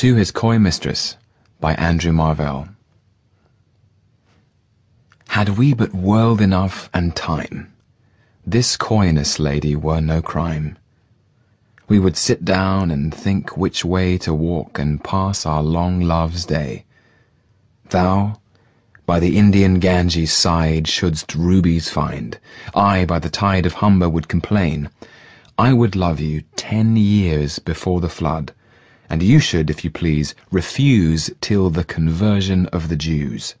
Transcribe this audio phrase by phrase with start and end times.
[0.00, 1.18] To His Coy Mistress
[1.60, 2.68] by Andrew Marvell
[5.28, 7.70] Had we but world enough and time,
[8.46, 10.78] This coyness, lady, were no crime.
[11.86, 16.46] We would sit down and think which way to walk And pass our long love's
[16.46, 16.86] day.
[17.90, 18.40] Thou
[19.04, 22.38] by the Indian Ganges' side Shouldst rubies find,
[22.74, 24.88] I by the tide Of Humber would complain.
[25.58, 28.54] I would love you ten years before the flood
[29.10, 33.56] and you should, if you please, refuse till the conversion of the Jews.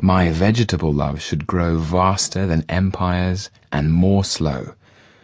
[0.00, 4.74] My vegetable love should grow vaster than empires and more slow.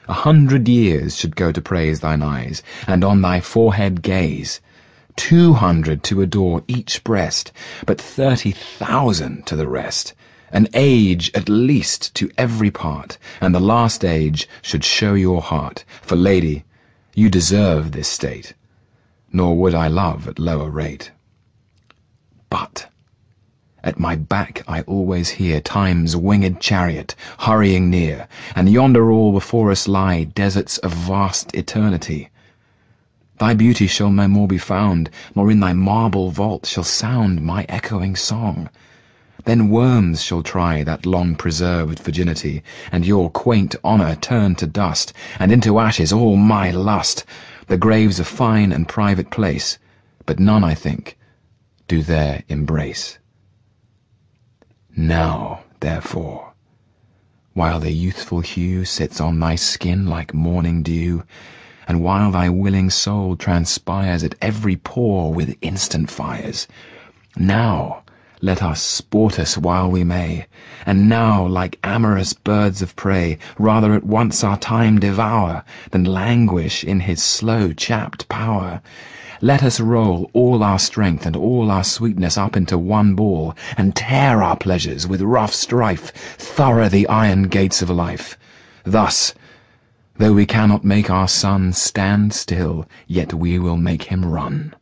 [0.09, 4.60] A hundred years should go to praise thine eyes, and on thy forehead gaze.
[5.15, 7.52] Two hundred to adore each breast,
[7.87, 10.15] but thirty thousand to the rest.
[10.51, 15.84] An age at least to every part, and the last age should show your heart.
[16.01, 16.65] For, lady,
[17.15, 18.54] you deserve this state
[19.32, 21.10] nor would I love at lower rate.
[22.50, 22.88] But
[23.82, 29.70] at my back I always hear Time's winged chariot hurrying near, and yonder all before
[29.70, 32.29] us lie deserts of vast eternity.
[33.38, 37.64] Thy beauty shall no more be found, nor in thy marble vault shall sound my
[37.68, 38.68] echoing song.
[39.46, 45.12] Then worms shall try that long preserved virginity, and your quaint honour turn to dust,
[45.40, 47.24] and into ashes all my lust.
[47.68, 49.79] The grave's a fine and private place,
[50.27, 51.16] but none, I think,
[51.87, 53.19] do there embrace.
[54.96, 56.54] Now, therefore,
[57.52, 61.23] while the youthful hue sits on thy skin like morning dew,
[61.87, 66.66] and while thy willing soul transpires at every pore with instant fires,
[67.37, 68.03] now
[68.44, 70.44] let us sport us while we may,
[70.84, 75.62] and now, like amorous birds of prey, rather at once our time devour
[75.93, 78.82] than languish in his slow chapt power.
[79.41, 83.94] Let us roll all our strength and all our sweetness up into one ball, and
[83.94, 88.36] tear our pleasures with rough strife thorough the iron gates of life.
[88.82, 89.34] Thus,
[90.19, 94.74] though we cannot make our sun stand still, yet we will make him run.